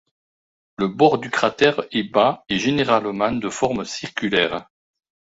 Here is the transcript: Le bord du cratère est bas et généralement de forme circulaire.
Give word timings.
Le 0.79 0.87
bord 0.87 1.19
du 1.19 1.29
cratère 1.29 1.79
est 1.91 2.01
bas 2.01 2.43
et 2.49 2.57
généralement 2.57 3.31
de 3.31 3.49
forme 3.51 3.85
circulaire. 3.85 4.67